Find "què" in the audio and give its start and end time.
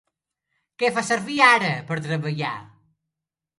0.83-0.89